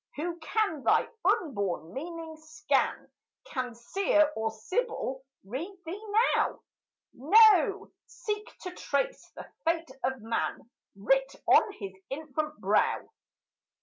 [0.15, 3.11] Who can thy unborn meaning scan?
[3.45, 6.03] Can Seer or Sibyl read thee
[6.35, 6.61] now?
[7.13, 13.09] No, seek to trace the fate of man Writ on his infant brow.